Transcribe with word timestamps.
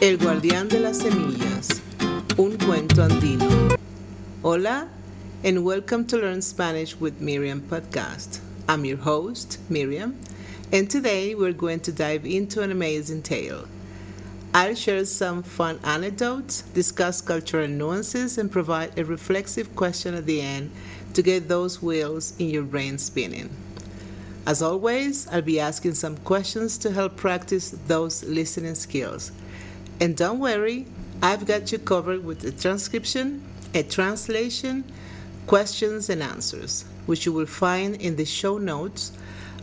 El 0.00 0.18
guardián 0.18 0.68
de 0.68 0.80
las 0.80 0.98
semillas, 0.98 1.68
un 2.36 2.58
cuento 2.58 3.02
andino. 3.02 3.76
Hola, 4.42 4.88
and 5.44 5.64
welcome 5.64 6.04
to 6.06 6.16
Learn 6.16 6.42
Spanish 6.42 6.96
with 6.96 7.20
Miriam 7.20 7.60
podcast. 7.60 8.40
I'm 8.68 8.84
your 8.84 8.98
host, 8.98 9.58
Miriam, 9.70 10.18
and 10.72 10.90
today 10.90 11.34
we're 11.34 11.52
going 11.52 11.80
to 11.80 11.92
dive 11.92 12.26
into 12.26 12.60
an 12.62 12.72
amazing 12.72 13.22
tale. 13.22 13.68
I'll 14.52 14.74
share 14.74 15.04
some 15.04 15.42
fun 15.42 15.78
anecdotes, 15.84 16.62
discuss 16.74 17.20
cultural 17.20 17.68
nuances, 17.68 18.36
and 18.36 18.50
provide 18.50 18.98
a 18.98 19.04
reflexive 19.04 19.76
question 19.76 20.14
at 20.14 20.26
the 20.26 20.40
end 20.40 20.72
to 21.14 21.22
get 21.22 21.48
those 21.48 21.80
wheels 21.80 22.34
in 22.38 22.50
your 22.50 22.64
brain 22.64 22.98
spinning. 22.98 23.48
As 24.46 24.60
always, 24.60 25.28
I'll 25.28 25.40
be 25.40 25.60
asking 25.60 25.94
some 25.94 26.16
questions 26.18 26.76
to 26.78 26.90
help 26.90 27.16
practice 27.16 27.70
those 27.86 28.24
listening 28.24 28.74
skills. 28.74 29.32
And 30.00 30.16
don't 30.16 30.38
worry, 30.38 30.86
I've 31.22 31.46
got 31.46 31.72
you 31.72 31.78
covered 31.78 32.24
with 32.24 32.44
a 32.44 32.52
transcription, 32.52 33.42
a 33.72 33.82
translation, 33.82 34.84
questions, 35.46 36.10
and 36.10 36.22
answers, 36.22 36.84
which 37.06 37.26
you 37.26 37.32
will 37.32 37.46
find 37.46 37.96
in 37.96 38.16
the 38.16 38.24
show 38.24 38.58
notes, 38.58 39.12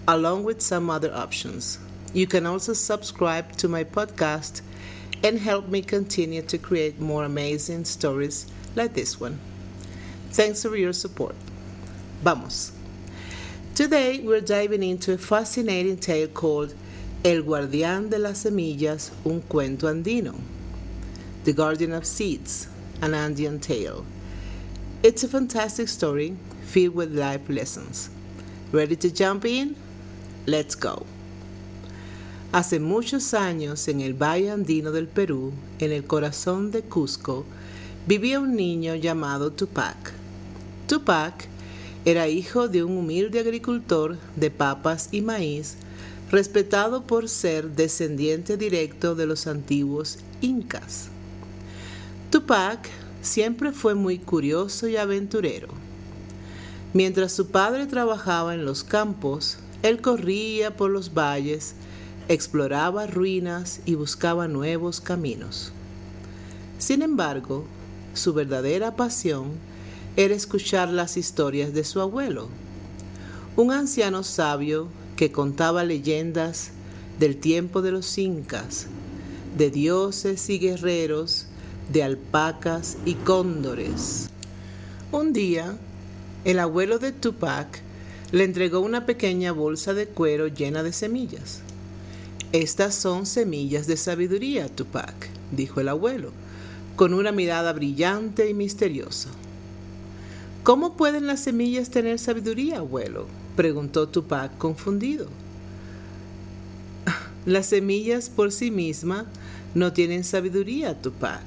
along 0.08 0.44
with 0.44 0.62
some 0.62 0.90
other 0.90 1.14
options. 1.14 1.80
You 2.14 2.28
can 2.28 2.46
also 2.46 2.74
subscribe 2.74 3.52
to 3.58 3.68
my 3.68 3.84
podcast 3.84 4.62
and 5.24 5.40
help 5.40 5.68
me 5.68 5.82
continue 5.82 6.42
to 6.42 6.58
create 6.58 7.00
more 7.00 7.24
amazing 7.24 7.86
stories 7.86 8.52
like 8.76 8.94
this 8.94 9.20
one. 9.20 9.40
Thanks 10.32 10.64
for 10.64 10.76
your 10.76 10.94
support. 10.94 11.36
Vamos. 12.24 12.72
Today 13.76 14.20
we're 14.20 14.42
diving 14.42 14.84
into 14.84 15.14
a 15.14 15.18
fascinating 15.18 15.98
tale 15.98 16.28
called 16.28 16.74
El 17.24 17.44
Guardián 17.44 18.10
de 18.10 18.18
las 18.18 18.40
Semillas, 18.40 19.12
un 19.24 19.42
cuento 19.42 19.88
andino. 19.88 20.34
The 21.44 21.54
Guardian 21.54 21.94
of 21.94 22.04
Seeds, 22.04 22.68
an 23.00 23.14
Andean 23.14 23.60
tale. 23.60 24.04
It's 25.04 25.24
a 25.24 25.28
fantastic 25.28 25.88
story 25.88 26.34
filled 26.64 26.96
with 26.96 27.14
life 27.14 27.48
lessons. 27.48 28.10
Ready 28.72 28.96
to 28.96 29.12
jump 29.12 29.46
in? 29.46 29.76
Let's 30.48 30.74
go. 30.74 31.06
Hace 32.52 32.80
muchos 32.80 33.36
años, 33.36 33.88
en 33.88 34.02
el 34.02 34.16
Valle 34.16 34.50
Andino 34.50 34.92
del 34.92 35.06
Perú, 35.06 35.54
en 35.78 35.92
el 35.92 36.02
corazón 36.06 36.72
de 36.72 36.82
Cusco, 36.82 37.46
vivía 38.08 38.40
un 38.40 38.56
niño 38.56 38.96
llamado 38.96 39.52
Tupac. 39.52 40.12
Tupac 40.88 41.48
era 42.04 42.28
hijo 42.28 42.68
de 42.68 42.84
un 42.84 42.98
humilde 42.98 43.40
agricultor 43.40 44.18
de 44.36 44.50
papas 44.50 45.10
y 45.12 45.22
maíz 45.22 45.76
respetado 46.32 47.04
por 47.04 47.28
ser 47.28 47.72
descendiente 47.72 48.56
directo 48.56 49.16
de 49.16 49.26
los 49.26 49.48
antiguos 49.48 50.20
incas. 50.40 51.10
Tupac 52.32 52.90
siempre 53.22 53.74
fue 53.74 53.96
muy 53.96 54.18
curioso 54.18 54.88
y 54.88 54.96
aventurero. 54.96 55.68
Mientras 56.94 57.34
su 57.34 57.48
padre 57.48 57.86
trabajaba 57.86 58.54
en 58.54 58.64
los 58.64 58.86
campos, 58.86 59.58
él 59.84 60.02
corría 60.02 60.78
por 60.78 60.90
los 60.90 61.14
valles, 61.14 61.76
exploraba 62.30 63.08
ruinas 63.08 63.82
y 63.86 63.96
buscaba 63.96 64.48
nuevos 64.48 65.02
caminos. 65.02 65.74
Sin 66.80 67.02
embargo, 67.02 67.66
su 68.14 68.34
verdadera 68.34 68.96
pasión 68.96 69.52
era 70.16 70.34
escuchar 70.34 70.90
las 70.90 71.18
historias 71.18 71.74
de 71.74 71.84
su 71.84 72.00
abuelo, 72.00 72.48
un 73.58 73.72
anciano 73.72 74.24
sabio 74.24 74.88
que 75.22 75.32
contaba 75.32 75.84
leyendas 75.84 76.72
del 77.20 77.38
tiempo 77.38 77.84
de 77.84 77.92
los 77.92 78.18
incas, 78.18 78.88
de 79.56 79.70
dioses 79.70 80.50
y 80.50 80.58
guerreros, 80.58 81.46
de 81.94 82.02
alpacas 82.02 82.98
y 83.06 83.14
cóndores. 83.14 84.32
Un 85.12 85.32
día, 85.32 85.78
el 86.44 86.58
abuelo 86.58 86.98
de 86.98 87.12
Tupac 87.12 87.84
le 88.32 88.46
entregó 88.46 88.80
una 88.80 89.06
pequeña 89.06 89.52
bolsa 89.52 89.94
de 89.94 90.08
cuero 90.08 90.48
llena 90.48 90.82
de 90.82 90.92
semillas. 90.92 91.62
Estas 92.52 92.96
son 92.96 93.28
semillas 93.28 93.86
de 93.86 93.98
sabiduría, 93.98 94.70
Tupac, 94.70 95.30
dijo 95.52 95.82
el 95.82 95.90
abuelo, 95.90 96.32
con 96.96 97.14
una 97.14 97.32
mirada 97.32 97.74
brillante 97.74 98.50
y 98.50 98.56
misteriosa. 98.56 99.30
¿Cómo 100.64 100.98
pueden 100.98 101.28
las 101.28 101.42
semillas 101.42 101.92
tener 101.92 102.18
sabiduría, 102.18 102.80
abuelo? 102.80 103.28
Preguntó 103.56 104.08
Tupac 104.08 104.58
confundido. 104.58 105.28
Las 107.46 107.68
semillas 107.68 108.30
por 108.30 108.52
sí 108.52 108.72
mismas 108.72 109.26
no 109.74 109.94
tienen 109.94 110.24
sabiduría, 110.24 111.02
Tupac. 111.02 111.42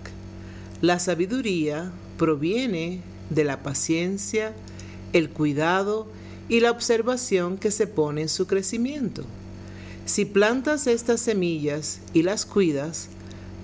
La 0.80 0.98
sabiduría 0.98 1.92
proviene 2.18 3.00
de 3.30 3.44
la 3.44 3.62
paciencia, 3.62 4.54
el 5.12 5.30
cuidado 5.30 6.08
y 6.48 6.60
la 6.60 6.70
observación 6.70 7.58
que 7.58 7.70
se 7.70 7.86
pone 7.86 8.22
en 8.22 8.28
su 8.28 8.46
crecimiento. 8.46 9.24
Si 10.04 10.24
plantas 10.24 10.86
estas 10.86 11.20
semillas 11.20 12.00
y 12.12 12.22
las 12.22 12.44
cuidas, 12.44 13.08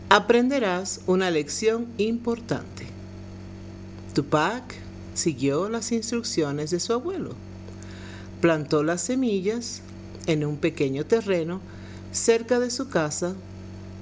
aprenderás 0.09 1.00
una 1.06 1.31
lección 1.31 1.87
importante. 1.99 2.87
Tupac 4.15 4.75
siguió 5.15 5.69
las 5.69 5.93
instrucciones 5.93 6.71
de 6.71 6.81
su 6.81 6.93
abuelo 6.93 7.34
plantó 8.41 8.83
las 8.83 9.03
semillas 9.03 9.83
en 10.27 10.45
un 10.45 10.56
pequeño 10.56 11.05
terreno 11.05 11.61
cerca 12.12 12.59
de 12.59 12.71
su 12.71 12.89
casa 12.89 13.34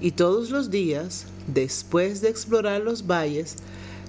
y 0.01 0.13
todos 0.13 0.51
los 0.51 0.71
días, 0.71 1.27
después 1.47 2.21
de 2.21 2.29
explorar 2.29 2.81
los 2.81 3.07
valles, 3.07 3.57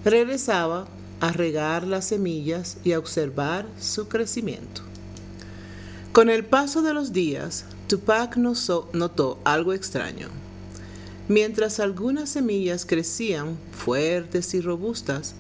regresaba 0.06 0.88
a 1.19 1.31
regar 1.31 1.85
las 1.85 2.06
semillas 2.06 2.78
y 2.84 2.94
a 2.94 3.00
observar 3.00 3.66
su 3.79 4.07
crecimiento. 4.07 4.81
Con 6.13 6.29
el 6.29 6.45
paso 6.45 6.81
de 6.81 6.94
los 6.94 7.12
días, 7.12 7.66
Tupac 7.88 8.38
notó 8.38 9.39
algo 9.44 9.73
extraño. 9.73 10.28
Mientras 11.28 11.79
algunas 11.79 12.29
semillas 12.29 12.85
crecían 12.85 13.57
fuertes 13.72 14.53
y 14.53 14.62
robustas, 14.62 15.35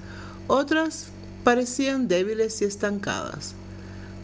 otras 0.47 1.07
parecían 1.43 2.07
débiles 2.07 2.61
y 2.61 2.65
estancadas. 2.65 3.55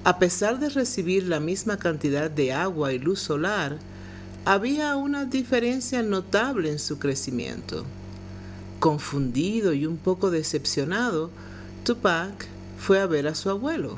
A 0.06 0.20
pesar 0.20 0.60
de 0.60 0.70
recibir 0.70 1.28
la 1.28 1.40
misma 1.40 1.78
cantidad 1.78 2.30
de 2.30 2.54
agua 2.54 2.94
y 2.94 3.00
luz 3.00 3.20
solar, 3.20 3.80
había 4.46 4.96
una 4.98 5.26
diferencia 5.26 6.04
notable 6.04 6.70
en 6.70 6.78
su 6.78 7.00
crecimiento. 7.00 7.86
Confundido 8.80 9.74
y 9.74 9.88
un 9.88 9.98
poco 9.98 10.30
decepcionado, 10.30 11.32
Tupac 11.84 12.46
fue 12.78 13.00
a 13.00 13.08
ver 13.08 13.28
a 13.28 13.34
su 13.34 13.50
abuelo. 13.50 13.98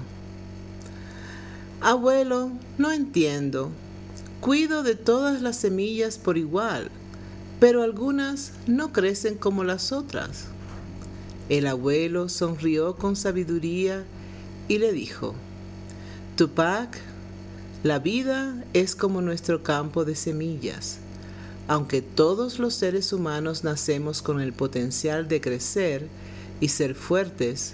Abuelo, 1.81 2.51
no 2.77 2.93
entiendo. 2.93 3.69
Cuido 4.39 4.83
de 4.83 4.95
todas 4.95 5.41
las 5.41 5.57
semillas 5.57 6.17
por 6.17 6.37
igual, 6.37 6.89
pero 7.59 7.83
algunas 7.83 8.53
no 8.65 8.93
crecen 8.93 9.35
como 9.35 9.65
las 9.65 9.91
otras. 9.91 10.45
El 11.49 11.67
abuelo 11.67 12.29
sonrió 12.29 12.95
con 12.95 13.17
sabiduría 13.17 14.05
y 14.69 14.77
le 14.77 14.93
dijo, 14.93 15.35
Tupac, 16.37 16.99
la 17.81 17.97
vida 17.97 18.63
es 18.73 18.95
como 18.95 19.23
nuestro 19.23 19.63
campo 19.63 20.05
de 20.05 20.13
semillas. 20.13 20.99
Aunque 21.67 22.03
todos 22.03 22.59
los 22.59 22.75
seres 22.75 23.11
humanos 23.11 23.63
nacemos 23.63 24.21
con 24.21 24.39
el 24.39 24.53
potencial 24.53 25.27
de 25.27 25.41
crecer 25.41 26.07
y 26.59 26.67
ser 26.67 26.93
fuertes, 26.93 27.73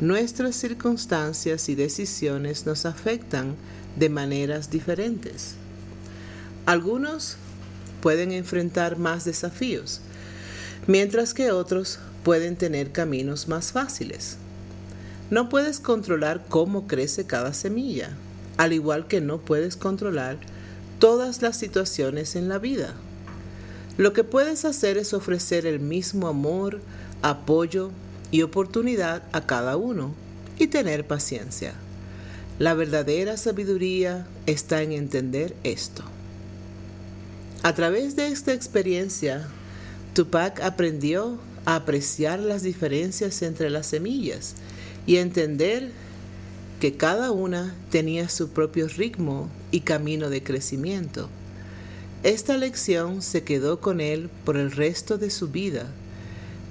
nuestras 0.00 0.56
circunstancias 0.56 1.68
y 1.68 1.76
decisiones 1.76 2.66
nos 2.66 2.84
afectan 2.84 3.54
de 3.94 4.08
maneras 4.08 4.70
diferentes. 4.70 5.54
Algunos 6.66 7.36
pueden 8.00 8.32
enfrentar 8.32 8.98
más 8.98 9.24
desafíos, 9.24 10.00
mientras 10.88 11.32
que 11.32 11.52
otros 11.52 12.00
pueden 12.24 12.56
tener 12.56 12.90
caminos 12.90 13.46
más 13.46 13.70
fáciles. 13.70 14.38
No 15.30 15.48
puedes 15.48 15.80
controlar 15.80 16.44
cómo 16.48 16.86
crece 16.86 17.26
cada 17.26 17.54
semilla, 17.54 18.10
al 18.58 18.72
igual 18.72 19.06
que 19.06 19.20
no 19.20 19.38
puedes 19.38 19.76
controlar 19.76 20.36
todas 20.98 21.40
las 21.40 21.56
situaciones 21.56 22.36
en 22.36 22.48
la 22.48 22.58
vida. 22.58 22.94
Lo 23.96 24.12
que 24.12 24.22
puedes 24.22 24.64
hacer 24.64 24.98
es 24.98 25.14
ofrecer 25.14 25.66
el 25.66 25.80
mismo 25.80 26.28
amor, 26.28 26.80
apoyo 27.22 27.90
y 28.30 28.42
oportunidad 28.42 29.22
a 29.32 29.46
cada 29.46 29.76
uno 29.76 30.14
y 30.58 30.66
tener 30.66 31.06
paciencia. 31.06 31.72
La 32.58 32.74
verdadera 32.74 33.36
sabiduría 33.36 34.26
está 34.46 34.82
en 34.82 34.92
entender 34.92 35.56
esto. 35.64 36.04
A 37.62 37.74
través 37.74 38.14
de 38.14 38.28
esta 38.28 38.52
experiencia, 38.52 39.48
Tupac 40.12 40.60
aprendió 40.60 41.38
a 41.64 41.76
apreciar 41.76 42.40
las 42.40 42.62
diferencias 42.62 43.40
entre 43.42 43.70
las 43.70 43.86
semillas 43.86 44.54
y 45.06 45.16
entender 45.16 45.90
que 46.80 46.96
cada 46.96 47.30
una 47.30 47.74
tenía 47.90 48.28
su 48.28 48.50
propio 48.50 48.88
ritmo 48.88 49.48
y 49.70 49.80
camino 49.80 50.30
de 50.30 50.42
crecimiento. 50.42 51.28
esta 52.22 52.56
lección 52.56 53.20
se 53.20 53.44
quedó 53.44 53.80
con 53.80 54.00
él 54.00 54.30
por 54.44 54.56
el 54.56 54.70
resto 54.70 55.18
de 55.18 55.30
su 55.30 55.48
vida, 55.48 55.86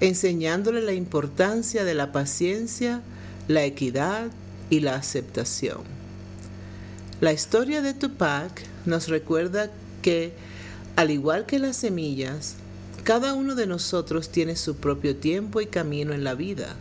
enseñándole 0.01 0.81
la 0.81 0.94
importancia 0.94 1.83
de 1.83 1.94
la 1.94 2.12
paciencia, 2.12 3.01
la 3.47 3.63
equidad 3.63 4.31
y 4.69 4.79
la 4.79 4.95
aceptación. 4.95 5.81
La 7.21 7.33
historia 7.33 7.81
de 7.81 7.94
Tupac 7.94 8.63
nos 8.86 9.07
recuerda 9.07 9.71
que, 10.01 10.33
al 10.95 11.12
igual 11.12 11.45
que 11.45 11.59
las 11.59 11.77
semillas, 11.77 12.56
cada 13.03 13.33
uno 13.33 13.56
de 13.56 13.68
nosotros 13.68 14.29
tiene 14.29 14.56
su 14.56 14.75
propio 14.75 15.15
tiempo 15.15 15.62
y 15.62 15.68
camino 15.68 16.13
en 16.13 16.24
la 16.24 16.36
vida. 16.36 16.75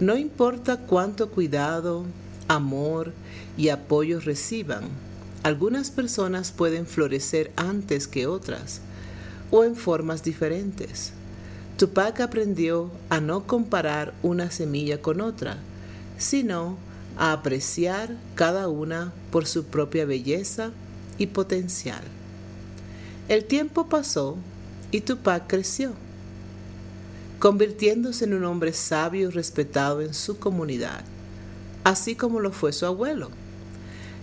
No 0.00 0.16
importa 0.16 0.78
cuánto 0.78 1.30
cuidado, 1.30 2.04
amor 2.48 3.12
y 3.56 3.68
apoyo 3.68 4.18
reciban, 4.18 4.84
algunas 5.44 5.90
personas 5.90 6.50
pueden 6.50 6.86
florecer 6.86 7.52
antes 7.54 8.08
que 8.08 8.26
otras 8.26 8.80
o 9.52 9.62
en 9.62 9.76
formas 9.76 10.24
diferentes. 10.24 11.12
Tupac 11.76 12.20
aprendió 12.20 12.90
a 13.08 13.20
no 13.20 13.46
comparar 13.46 14.14
una 14.22 14.50
semilla 14.50 15.00
con 15.00 15.20
otra, 15.20 15.58
sino 16.18 16.76
a 17.16 17.32
apreciar 17.32 18.16
cada 18.34 18.68
una 18.68 19.12
por 19.30 19.46
su 19.46 19.64
propia 19.66 20.06
belleza 20.06 20.70
y 21.18 21.26
potencial. 21.26 22.02
El 23.28 23.44
tiempo 23.44 23.88
pasó 23.88 24.36
y 24.90 25.02
Tupac 25.02 25.46
creció, 25.46 25.92
convirtiéndose 27.44 28.24
en 28.24 28.32
un 28.32 28.46
hombre 28.46 28.72
sabio 28.72 29.28
y 29.28 29.30
respetado 29.30 30.00
en 30.00 30.14
su 30.14 30.38
comunidad, 30.38 31.04
así 31.84 32.14
como 32.14 32.40
lo 32.40 32.52
fue 32.52 32.72
su 32.72 32.86
abuelo. 32.86 33.28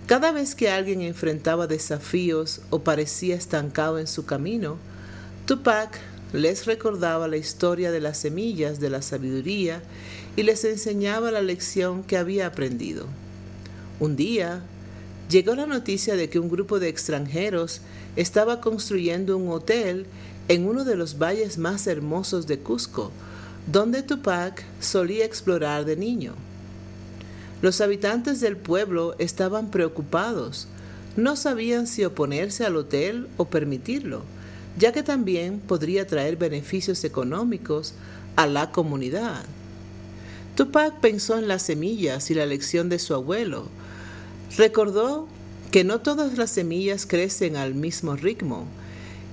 Cada 0.08 0.32
vez 0.32 0.56
que 0.56 0.72
alguien 0.72 1.02
enfrentaba 1.02 1.68
desafíos 1.68 2.62
o 2.72 2.80
parecía 2.80 3.36
estancado 3.36 4.00
en 4.00 4.08
su 4.08 4.26
camino, 4.26 4.78
Tupac 5.46 6.00
les 6.34 6.66
recordaba 6.66 7.28
la 7.28 7.38
historia 7.38 7.92
de 7.92 8.02
las 8.02 8.18
semillas 8.18 8.80
de 8.80 8.90
la 8.90 9.04
sabiduría 9.04 9.84
y 10.36 10.42
les 10.42 10.66
enseñaba 10.66 11.30
la 11.30 11.44
lección 11.44 12.02
que 12.02 12.18
había 12.18 12.48
aprendido. 12.48 13.06
Un 14.00 14.16
día, 14.16 14.64
llegó 15.30 15.54
la 15.54 15.68
noticia 15.68 16.16
de 16.16 16.28
que 16.32 16.40
un 16.40 16.50
grupo 16.50 16.80
de 16.80 16.90
extranjeros 16.90 17.82
estaba 18.16 18.62
construyendo 18.62 19.38
un 19.38 19.52
hotel 19.52 20.08
en 20.52 20.68
uno 20.68 20.84
de 20.84 20.98
los 20.98 21.18
valles 21.18 21.58
más 21.58 21.88
hermosos 21.88 22.46
de 22.46 22.60
Cusco, 22.60 23.10
donde 23.72 24.04
Tupac 24.04 24.66
solía 24.82 25.24
explorar 25.24 25.86
de 25.86 25.96
niño. 25.96 26.34
Los 27.62 27.80
habitantes 27.80 28.42
del 28.42 28.58
pueblo 28.58 29.16
estaban 29.18 29.72
preocupados, 29.72 30.68
no 31.16 31.38
sabían 31.38 31.88
si 31.88 32.04
oponerse 32.04 32.66
al 32.66 32.76
hotel 32.76 33.30
o 33.38 33.46
permitirlo, 33.46 34.24
ya 34.78 34.92
que 34.92 35.04
también 35.04 35.62
podría 35.62 36.06
traer 36.06 36.36
beneficios 36.36 37.06
económicos 37.06 37.94
a 38.36 38.46
la 38.46 38.72
comunidad. 38.72 39.46
Tupac 40.58 41.00
pensó 41.00 41.38
en 41.38 41.48
las 41.48 41.62
semillas 41.62 42.30
y 42.30 42.34
la 42.34 42.46
lección 42.46 42.90
de 42.90 43.00
su 43.00 43.14
abuelo. 43.14 43.70
Recordó 44.58 45.30
que 45.72 45.86
no 45.86 46.02
todas 46.02 46.38
las 46.38 46.52
semillas 46.52 47.06
crecen 47.06 47.56
al 47.56 47.74
mismo 47.74 48.18
ritmo 48.18 48.68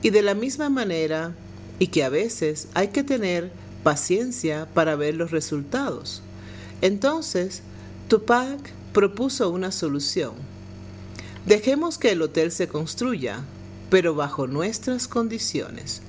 y 0.02 0.10
de 0.10 0.22
la 0.22 0.34
misma 0.34 0.68
manera 0.68 1.32
y 1.78 1.88
que 1.88 2.04
a 2.04 2.08
veces 2.08 2.68
hay 2.74 2.88
que 2.88 3.02
tener 3.02 3.50
paciencia 3.82 4.66
para 4.74 4.96
ver 4.96 5.14
los 5.14 5.30
resultados. 5.30 6.22
Entonces, 6.82 7.62
Tupac 8.08 8.58
propuso 8.92 9.50
una 9.50 9.72
solución. 9.72 10.34
Dejemos 11.46 11.98
que 11.98 12.12
el 12.12 12.22
hotel 12.22 12.52
se 12.52 12.68
construya, 12.68 13.40
pero 13.90 14.14
bajo 14.14 14.46
nuestras 14.46 15.08
condiciones. 15.08 16.02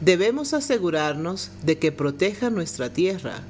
Debemos 0.00 0.54
asegurarnos 0.54 1.50
de 1.62 1.78
que 1.78 1.92
proteja 1.92 2.50
nuestra 2.50 2.92
tierra, 2.92 3.42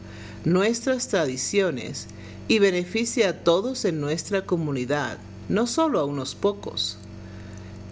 nuestras 0.45 1.09
tradiciones 1.09 2.09
y 2.49 2.59
beneficie 2.59 3.27
a 3.27 3.43
todos 3.43 3.85
en 3.85 4.01
nuestra 4.01 4.45
comunidad, 4.45 5.19
no 5.49 5.67
solo 5.67 6.01
a 6.01 6.05
unos 6.05 6.35
pocos. 6.35 6.99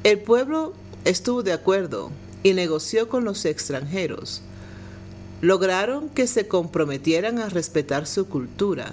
El 0.04 0.18
pueblo 0.18 0.74
estuvo 1.04 1.42
de 1.42 1.52
acuerdo 1.52 2.10
y 2.42 2.52
negoció 2.54 3.08
con 3.08 3.24
los 3.24 3.44
extranjeros. 3.44 4.42
Lograron 5.40 6.08
que 6.10 6.26
se 6.26 6.48
comprometieran 6.48 7.38
a 7.38 7.48
respetar 7.48 8.06
su 8.06 8.26
cultura, 8.26 8.92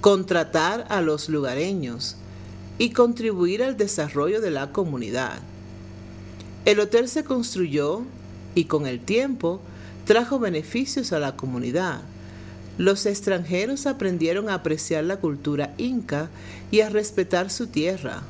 contratar 0.00 0.86
a 0.88 1.02
los 1.02 1.28
lugareños 1.28 2.16
y 2.78 2.90
contribuir 2.90 3.62
al 3.62 3.76
desarrollo 3.76 4.40
de 4.40 4.50
la 4.50 4.72
comunidad. 4.72 5.38
El 6.64 6.80
hotel 6.80 7.08
se 7.08 7.24
construyó 7.24 8.02
y 8.54 8.64
con 8.64 8.86
el 8.86 9.00
tiempo 9.00 9.60
trajo 10.06 10.38
beneficios 10.38 11.12
a 11.12 11.18
la 11.18 11.36
comunidad. 11.36 12.00
Los 12.78 13.04
extranjeros 13.04 13.86
aprendieron 13.86 14.48
a 14.48 14.54
apreciar 14.54 15.04
la 15.04 15.18
cultura 15.18 15.74
inca 15.76 16.30
y 16.70 16.80
a 16.80 16.88
respetar 16.88 17.50
su 17.50 17.66
tierra. 17.66 18.22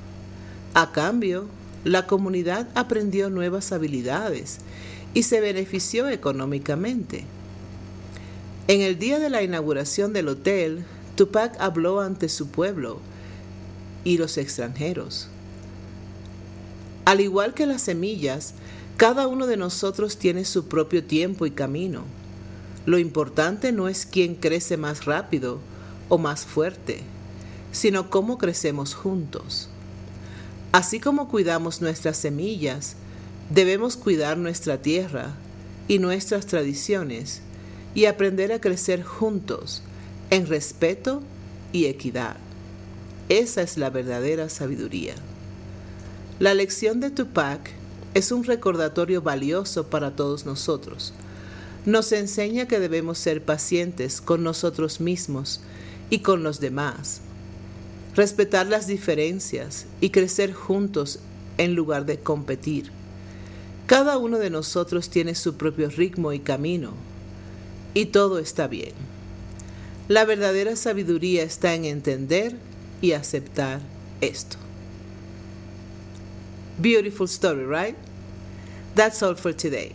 A 0.75 0.93
cambio, 0.93 1.46
la 1.85 2.06
comunidad 2.06 2.69
aprendió 2.75 3.31
nuevas 3.31 3.73
habilidades 3.73 4.59
y 5.15 5.23
se 5.23 5.41
benefició 5.41 6.09
económicamente. 6.09 7.25
En 8.69 8.82
el 8.82 8.99
día 8.99 9.19
de 9.19 9.31
la 9.31 9.43
inauguración 9.43 10.12
del 10.12 10.29
hotel, 10.29 10.85
Tupac 11.17 11.59
habló 11.59 12.00
ante 12.00 12.29
su 12.29 12.49
pueblo 12.49 13.00
y 14.05 14.19
los 14.19 14.38
extranjeros. 14.38 15.29
Al 17.05 17.21
igual 17.21 17.55
que 17.55 17.67
las 17.67 17.82
semillas, 17.82 18.55
cada 18.97 19.27
uno 19.27 19.47
de 19.47 19.56
nosotros 19.56 20.19
tiene 20.19 20.44
su 20.44 20.67
propio 20.69 21.03
tiempo 21.03 21.47
y 21.47 21.50
camino. 21.50 22.05
Lo 22.85 22.99
importante 22.99 23.73
no 23.73 23.88
es 23.88 24.05
quién 24.05 24.35
crece 24.35 24.77
más 24.77 25.06
rápido 25.06 25.59
o 26.11 26.19
más 26.19 26.44
fuerte, 26.44 27.00
sino 27.73 28.11
cómo 28.11 28.37
crecemos 28.37 28.94
juntos. 28.94 29.69
Así 30.72 31.00
como 31.00 31.28
cuidamos 31.28 31.81
nuestras 31.81 32.17
semillas, 32.17 32.94
debemos 33.50 33.96
cuidar 33.96 34.38
nuestra 34.38 34.81
tierra 34.81 35.34
y 35.88 35.99
nuestras 35.99 36.46
tradiciones 36.46 37.40
y 37.93 38.05
aprender 38.05 38.52
a 38.52 38.61
crecer 38.61 39.02
juntos 39.02 39.82
en 40.31 40.46
respeto 40.46 41.22
y 41.72 41.87
equidad. 41.87 42.37
Esa 43.28 43.62
es 43.62 43.78
la 43.78 43.90
verdadera 43.90 44.49
sabiduría. 44.49 45.14
La 46.38 46.55
lección 46.55 47.00
de 47.00 47.11
Tupac 47.11 47.72
es 48.14 48.31
un 48.31 48.44
recordatorio 48.44 49.22
valioso 49.22 49.88
para 49.88 50.14
todos 50.14 50.46
nosotros. 50.46 51.12
Nos 51.84 52.12
enseña 52.12 52.69
que 52.69 52.79
debemos 52.79 53.19
ser 53.19 53.44
pacientes 53.44 54.20
con 54.20 54.44
nosotros 54.44 55.00
mismos 55.00 55.60
y 56.10 56.20
con 56.20 56.44
los 56.44 56.60
demás 56.60 57.22
respetar 58.14 58.67
las 58.67 58.86
diferencias 58.86 59.86
y 60.00 60.10
crecer 60.10 60.52
juntos 60.52 61.20
en 61.58 61.74
lugar 61.74 62.06
de 62.06 62.19
competir. 62.19 62.90
Cada 63.86 64.19
uno 64.19 64.38
de 64.38 64.50
nosotros 64.50 65.10
tiene 65.10 65.34
su 65.34 65.56
propio 65.56 65.90
ritmo 65.90 66.32
y 66.32 66.40
camino 66.40 66.93
y 67.94 68.06
todo 68.06 68.38
está 68.38 68.67
bien. 68.67 68.93
La 70.08 70.24
verdadera 70.24 70.76
sabiduría 70.76 71.43
está 71.43 71.74
en 71.74 71.84
entender 71.84 72.56
y 73.00 73.12
aceptar 73.12 73.81
esto. 74.20 74.56
Beautiful 76.79 77.26
story, 77.26 77.64
right? 77.64 77.96
That's 78.94 79.22
all 79.22 79.36
for 79.36 79.52
today. 79.52 79.93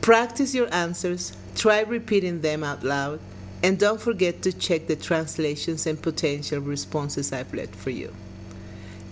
Practice 0.00 0.54
your 0.54 0.72
answers, 0.72 1.32
try 1.54 1.82
repeating 1.82 2.40
them 2.40 2.64
out 2.64 2.82
loud, 2.82 3.20
And 3.62 3.78
don't 3.78 4.00
forget 4.00 4.42
to 4.42 4.52
check 4.52 4.88
the 4.88 4.96
translations 4.96 5.86
and 5.86 6.00
potential 6.02 6.60
responses 6.60 7.32
I've 7.32 7.54
left 7.54 7.76
for 7.76 7.90
you. 7.90 8.12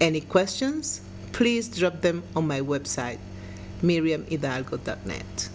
Any 0.00 0.20
questions? 0.20 1.02
Please 1.32 1.68
drop 1.68 2.00
them 2.00 2.24
on 2.34 2.48
my 2.48 2.60
website, 2.60 3.18
miriamhidalgo.net. 3.82 5.48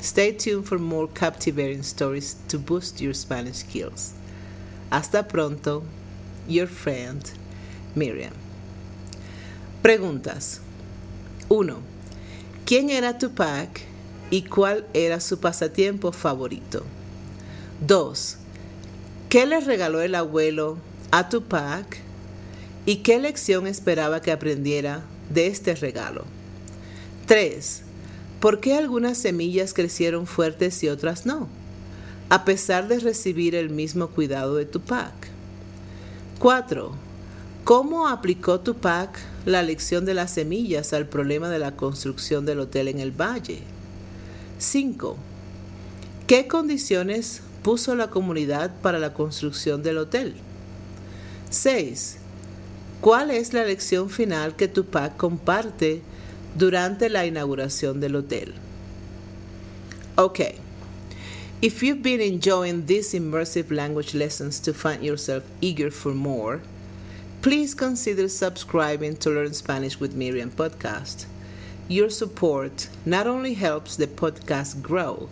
Stay 0.00 0.32
tuned 0.32 0.66
for 0.66 0.78
more 0.78 1.08
captivating 1.08 1.82
stories 1.82 2.36
to 2.48 2.58
boost 2.58 3.00
your 3.00 3.12
Spanish 3.12 3.56
skills. 3.56 4.14
Hasta 4.90 5.22
pronto, 5.22 5.84
your 6.46 6.66
friend, 6.66 7.30
Miriam. 7.94 8.34
Preguntas. 9.82 10.60
1. 11.48 11.82
¿Quién 12.64 12.90
era 12.90 13.18
Tupac 13.18 13.82
y 14.30 14.42
cuál 14.42 14.84
era 14.94 15.20
su 15.20 15.38
pasatiempo 15.38 16.12
favorito? 16.12 16.84
2. 17.86 18.36
¿Qué 19.28 19.46
le 19.46 19.60
regaló 19.60 20.00
el 20.02 20.16
abuelo 20.16 20.78
a 21.12 21.28
Tupac 21.28 21.98
y 22.86 22.96
qué 22.96 23.20
lección 23.20 23.66
esperaba 23.68 24.20
que 24.20 24.32
aprendiera 24.32 25.02
de 25.30 25.46
este 25.46 25.76
regalo? 25.76 26.24
3. 27.26 27.82
¿Por 28.40 28.58
qué 28.58 28.74
algunas 28.74 29.18
semillas 29.18 29.74
crecieron 29.74 30.26
fuertes 30.26 30.82
y 30.82 30.88
otras 30.88 31.24
no? 31.24 31.48
A 32.30 32.44
pesar 32.44 32.88
de 32.88 32.98
recibir 32.98 33.54
el 33.54 33.70
mismo 33.70 34.08
cuidado 34.08 34.56
de 34.56 34.64
Tupac. 34.64 35.12
4. 36.40 36.92
¿Cómo 37.62 38.08
aplicó 38.08 38.60
Tupac 38.60 39.18
la 39.44 39.62
lección 39.62 40.04
de 40.04 40.14
las 40.14 40.32
semillas 40.32 40.92
al 40.92 41.06
problema 41.06 41.48
de 41.48 41.58
la 41.60 41.76
construcción 41.76 42.44
del 42.44 42.58
hotel 42.60 42.88
en 42.88 42.98
el 42.98 43.12
valle? 43.12 43.60
5. 44.58 45.16
¿Qué 46.26 46.48
condiciones 46.48 47.42
puso 47.62 47.94
la 47.94 48.08
comunidad 48.08 48.70
para 48.82 48.98
la 48.98 49.14
construcción 49.14 49.82
del 49.82 49.98
hotel? 49.98 50.34
6. 51.50 52.18
¿Cuál 53.00 53.30
es 53.30 53.52
la 53.52 53.64
lección 53.64 54.10
final 54.10 54.56
que 54.56 54.68
Tupac 54.68 55.16
comparte 55.16 56.02
durante 56.56 57.08
la 57.08 57.26
inauguración 57.26 58.00
del 58.00 58.16
hotel? 58.16 58.54
Okay. 60.16 60.58
If 61.60 61.82
you've 61.82 62.02
been 62.02 62.20
enjoying 62.20 62.86
these 62.86 63.14
immersive 63.14 63.70
language 63.70 64.14
lessons 64.14 64.60
to 64.60 64.72
find 64.72 65.02
yourself 65.02 65.44
eager 65.60 65.90
for 65.90 66.12
more, 66.14 66.60
please 67.40 67.74
consider 67.74 68.28
subscribing 68.28 69.16
to 69.16 69.30
Learn 69.30 69.54
Spanish 69.54 70.00
with 70.00 70.14
Miriam 70.14 70.50
podcast. 70.50 71.26
Your 71.88 72.10
support 72.10 72.88
not 73.06 73.26
only 73.26 73.54
helps 73.54 73.96
the 73.96 74.06
podcast 74.06 74.82
grow, 74.82 75.28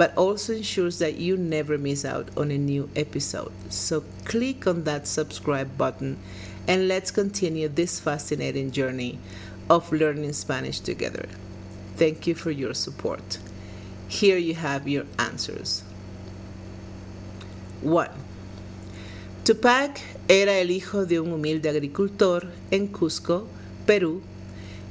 but 0.00 0.16
also 0.16 0.54
ensures 0.54 0.98
that 0.98 1.16
you 1.16 1.36
never 1.36 1.76
miss 1.76 2.06
out 2.06 2.30
on 2.34 2.50
a 2.50 2.56
new 2.56 2.88
episode. 2.96 3.52
So 3.68 4.02
click 4.24 4.66
on 4.66 4.84
that 4.84 5.06
subscribe 5.06 5.76
button 5.76 6.16
and 6.66 6.88
let's 6.88 7.10
continue 7.10 7.68
this 7.68 8.00
fascinating 8.00 8.70
journey 8.70 9.18
of 9.68 9.92
learning 9.92 10.32
Spanish 10.32 10.80
together. 10.80 11.28
Thank 11.96 12.26
you 12.26 12.34
for 12.34 12.50
your 12.50 12.72
support. 12.72 13.36
Here 14.08 14.38
you 14.38 14.54
have 14.54 14.88
your 14.88 15.04
answers. 15.18 15.82
1. 17.82 18.08
Tupac 19.44 20.00
era 20.30 20.60
el 20.62 20.70
hijo 20.70 21.04
de 21.04 21.20
un 21.20 21.30
humilde 21.30 21.68
agricultor 21.68 22.48
en 22.70 22.88
Cusco, 22.88 23.48
Perú, 23.84 24.22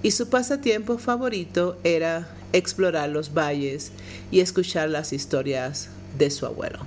y 0.03 0.11
su 0.11 0.29
pasatiempo 0.29 0.99
favorito 0.99 1.77
era 1.83 2.27
explorar 2.53 3.09
los 3.09 3.33
valles 3.33 3.91
y 4.31 4.39
escuchar 4.39 4.89
las 4.89 5.13
historias 5.13 5.89
de 6.17 6.31
su 6.31 6.45
abuelo. 6.45 6.79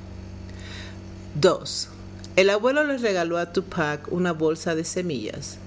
2. 1.34 1.88
El 2.36 2.50
abuelo 2.50 2.84
le 2.84 2.98
regaló 2.98 3.38
a 3.38 3.52
Tupac 3.52 4.10
una 4.10 4.32
bolsa 4.32 4.74
de 4.74 4.84
semillas, 4.84 5.58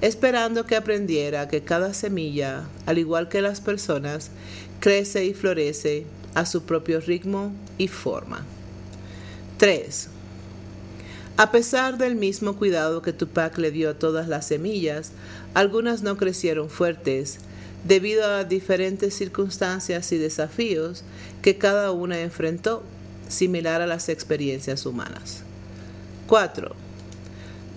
esperando 0.00 0.66
que 0.66 0.76
aprendiera 0.76 1.48
que 1.48 1.62
cada 1.62 1.94
semilla, 1.94 2.64
al 2.86 2.98
igual 2.98 3.28
que 3.28 3.42
las 3.42 3.60
personas, 3.60 4.30
crece 4.80 5.24
y 5.24 5.34
florece 5.34 6.06
a 6.34 6.46
su 6.46 6.64
propio 6.64 7.00
ritmo 7.00 7.52
y 7.78 7.88
forma. 7.88 8.44
3. 9.58 10.08
A 11.36 11.50
pesar 11.50 11.96
del 11.96 12.14
mismo 12.14 12.56
cuidado 12.56 13.00
que 13.00 13.12
Tupac 13.12 13.56
le 13.58 13.70
dio 13.70 13.90
a 13.90 13.94
todas 13.94 14.28
las 14.28 14.46
semillas, 14.46 15.12
algunas 15.54 16.02
no 16.02 16.16
crecieron 16.16 16.68
fuertes 16.68 17.38
debido 17.84 18.24
a 18.26 18.44
diferentes 18.44 19.14
circunstancias 19.14 20.12
y 20.12 20.18
desafíos 20.18 21.04
que 21.42 21.58
cada 21.58 21.90
una 21.90 22.20
enfrentó, 22.20 22.82
similar 23.28 23.80
a 23.80 23.86
las 23.86 24.08
experiencias 24.08 24.86
humanas. 24.86 25.42
4. 26.26 26.74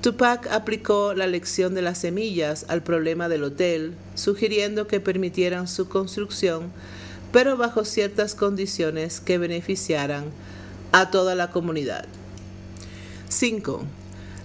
Tupac 0.02 0.48
aplicó 0.52 1.14
la 1.14 1.26
lección 1.26 1.74
de 1.74 1.82
las 1.82 2.00
semillas 2.00 2.66
al 2.68 2.84
problema 2.84 3.28
del 3.28 3.44
hotel, 3.44 3.96
sugiriendo 4.14 4.86
que 4.86 5.00
permitieran 5.00 5.68
su 5.68 5.90
construcción, 5.90 6.72
pero 7.32 7.58
bajo 7.58 7.86
ciertas 7.86 8.36
condiciones 8.36 9.20
que 9.20 9.38
beneficiaran 9.38 10.26
a 10.92 11.10
toda 11.10 11.34
la 11.36 11.50
comunidad. 11.50 12.06
5. 13.30 13.84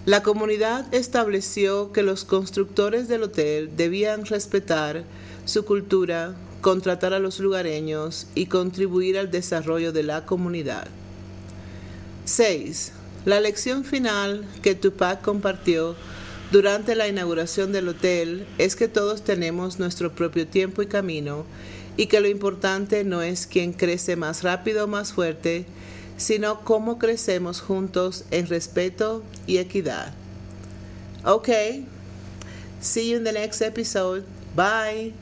La 0.07 0.23
comunidad 0.23 0.93
estableció 0.95 1.93
que 1.93 2.03
los 2.03 2.25
constructores 2.25 3.07
del 3.07 3.25
hotel 3.25 3.71
debían 3.77 4.25
respetar 4.25 5.05
su 5.51 5.65
cultura, 5.65 6.35
contratar 6.61 7.13
a 7.13 7.19
los 7.19 7.41
lugareños 7.41 8.29
y 8.37 8.47
contribuir 8.47 9.19
al 9.19 9.31
desarrollo 9.31 9.93
de 9.93 10.05
la 10.05 10.25
comunidad. 10.25 10.87
6. 12.25 12.93
La 13.25 13.41
lección 13.41 13.85
final 13.85 14.47
que 14.63 14.77
Tupac 14.77 15.21
compartió 15.21 15.97
durante 16.53 16.95
la 16.95 17.09
inauguración 17.09 17.73
del 17.73 17.89
hotel 17.89 18.47
es 18.59 18.77
que 18.77 18.87
todos 18.87 19.23
tenemos 19.23 19.79
nuestro 19.79 20.13
propio 20.13 20.47
tiempo 20.47 20.83
y 20.83 20.87
camino 20.87 21.45
y 21.97 22.07
que 22.07 22.21
lo 22.21 22.29
importante 22.29 23.03
no 23.03 23.21
es 23.21 23.47
quién 23.47 23.73
crece 23.73 24.15
más 24.15 24.45
rápido 24.45 24.85
o 24.85 24.89
más 24.89 25.13
fuerte, 25.13 25.67
sino 26.17 26.61
cómo 26.61 26.99
crecemos 26.99 27.61
juntos 27.61 28.25
en 28.31 28.47
respeto 28.47 29.25
y 29.47 29.59
equidad. 29.59 30.15
Okay, 31.25 31.87
see 32.81 33.11
you 33.11 33.17
in 33.17 33.25
the 33.25 33.33
next 33.33 33.61
episode. 33.61 34.25
Bye. 34.55 35.13